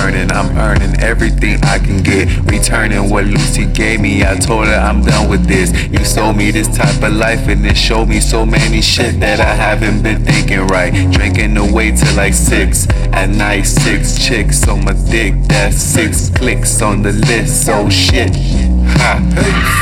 [0.00, 0.30] burning.
[0.32, 2.28] I'm earning everything I can get.
[2.50, 4.24] Returning what Lucy gave me.
[4.24, 5.72] I told her I'm done with this.
[5.88, 9.40] You sold me this type of life and it showed me so many shit that
[9.40, 10.92] I haven't been thinking right.
[11.12, 13.62] Drinking away till like six at night.
[13.62, 15.34] Six chicks on my dick.
[15.48, 17.66] That's six clicks on the list.
[17.66, 18.34] So shit.
[18.34, 19.20] Ha.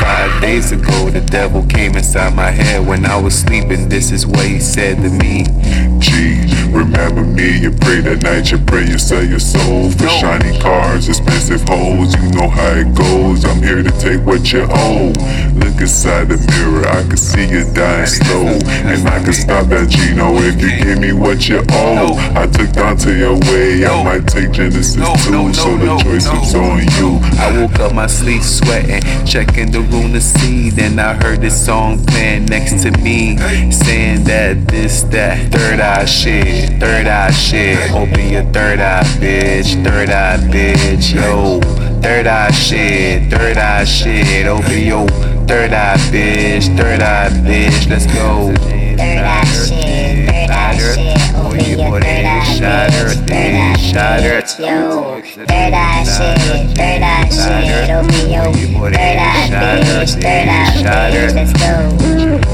[0.00, 3.88] Five days ago, the devil came inside my head when I was sleeping.
[3.88, 5.44] This is what he said to me.
[6.98, 11.08] Remember me, you pray that night, you pray you sell your soul for shiny cars,
[11.08, 12.10] expensive hoes.
[12.18, 13.44] You know how it goes.
[13.44, 15.14] I'm here to take what you owe.
[15.54, 18.50] Look inside the mirror, I can see you dying slow.
[18.82, 22.18] And I can stop that Gino if you give me what you owe.
[22.34, 27.22] I took Dante away, I might take Genesis too, so the choice is on you.
[27.38, 30.70] I woke up my sleep sweating, checking the room to see.
[30.70, 33.38] Then I heard this song playing next to me,
[33.70, 37.92] saying that this, that, third eye shit, third eye shit.
[37.92, 41.60] Open your third eye, bitch, third eye, bitch, yo.
[42.00, 44.46] Third eye shit, third eye shit.
[44.46, 45.06] Open your
[45.46, 47.90] third eye, bitch, third eye, bitch.
[47.90, 48.54] Let's go.
[48.96, 51.34] Third eye shit, third eye shit.
[51.34, 53.57] Open your third eye, bitch, third
[53.96, 55.20] eye, bitch, yo.
[55.22, 57.88] Third eye shit, third eye shit.
[58.30, 59.48] Your third eye,
[59.84, 61.34] bitch, third eye, bitch.
[61.34, 62.08] Let's go.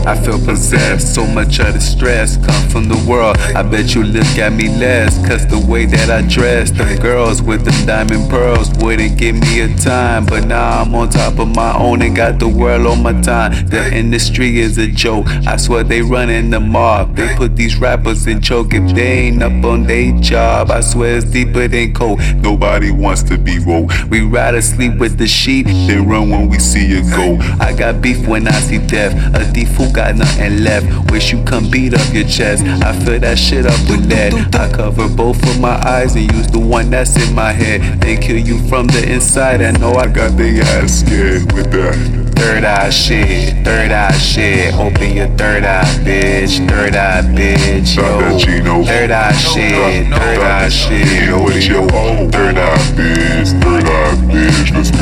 [0.07, 3.39] I feel possessed, so much of the stress come from the world.
[3.39, 7.41] I bet you look at me less, cause the way that I dress, the girls
[7.41, 10.27] with them diamond pearls wouldn't give me a time.
[10.27, 13.67] But now I'm on top of my own and got the world on my time.
[13.69, 17.17] The industry is a joke, I swear they running the mob.
[17.17, 20.71] They put these rappers in choke if they ain't up on their job.
[20.71, 22.21] I swear it's deeper than cold.
[22.37, 23.91] Nobody wants to be woke.
[24.11, 27.37] We rather sleep with the sheep Then run when we see you go.
[27.61, 29.15] I got beef when I see death.
[29.35, 31.11] A thief who got nothing left.
[31.11, 32.65] Wish you come beat up your chest.
[32.65, 34.55] I fill that shit up with lead.
[34.55, 38.01] I cover both of my eyes and use the one that's in my head.
[38.01, 39.63] They kill you from the inside.
[39.63, 42.34] I know I got they ass scared with that.
[42.45, 43.65] Third eye shit.
[43.65, 44.75] Third eye shit.
[44.75, 46.69] Open your third eye, bitch.
[46.69, 47.87] Third eye, bitch.
[47.87, 48.39] Stop that Yo.
[48.39, 48.85] Gino.
[48.85, 50.13] Third eye shit.
[50.13, 51.07] Third eye shit.
[51.07, 52.29] Gino, what you owe.
[52.31, 54.99] Third eye bitch, third eye bitch, let's go.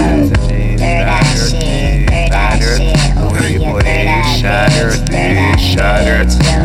[0.47, 3.17] Third eye shit, third eye shit.
[3.19, 6.63] Open your third eye, bitch, third eye, bitch, yo.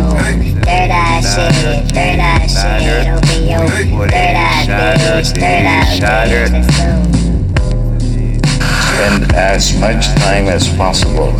[0.61, 3.07] Third eye shit, third eye shit.
[3.07, 5.97] Open your third eye, bitch, third eye,
[6.29, 6.51] bitch.
[6.51, 7.36] Let's go.
[8.97, 11.35] Spend as much time as possible on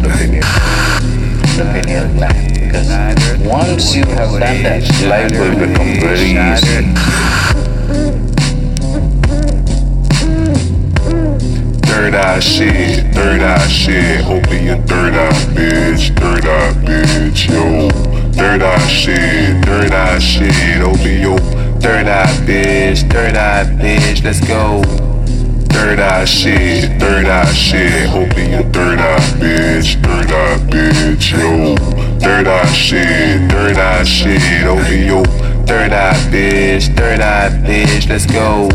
[0.00, 0.42] the pineal,
[1.74, 2.54] pineal gland.
[2.54, 2.88] Because
[3.46, 6.80] once you have done that, life will become very easy.
[11.82, 17.90] Third eye shit, third eye shit, open your third eye bitch, third eye bitch, yo.
[18.32, 23.12] Third eye shit, third eye shit, open your Third eye, bitch.
[23.12, 24.24] Third eye, bitch.
[24.24, 24.82] Let's go.
[25.68, 31.76] third eye shit, third eye shit, open your third eye bitch, third eye bitch, yo.
[32.20, 35.24] Third eye shit, third eye shit, oh, open your
[35.66, 36.94] Third eye, bitch.
[36.94, 38.06] Third eye, bitch.
[38.06, 38.68] Let's go.